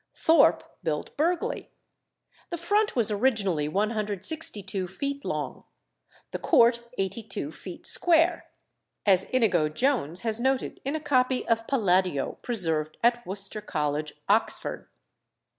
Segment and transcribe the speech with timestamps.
[0.15, 1.69] Thorpe built Burghley.
[2.49, 5.63] The front was originally 162 feet long,
[6.31, 8.49] the court 82 feet square;
[9.05, 14.87] as Inigo Jones has noted in a copy of Palladio preserved at Worcester College, Oxford.